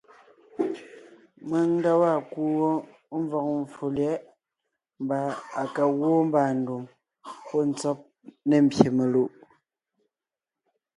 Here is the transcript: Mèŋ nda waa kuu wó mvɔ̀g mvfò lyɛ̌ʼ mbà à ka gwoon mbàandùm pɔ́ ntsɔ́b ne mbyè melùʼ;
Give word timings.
Mèŋ 1.49 1.65
nda 1.77 1.91
waa 2.01 2.19
kuu 2.31 2.49
wó 2.59 2.71
mvɔ̀g 3.21 3.47
mvfò 3.61 3.85
lyɛ̌ʼ 3.97 4.23
mbà 5.03 5.19
à 5.61 5.63
ka 5.75 5.83
gwoon 5.95 6.21
mbàandùm 6.29 6.83
pɔ́ 7.47 7.61
ntsɔ́b 7.69 7.97
ne 8.47 8.55
mbyè 8.65 8.89
melùʼ; 8.97 9.31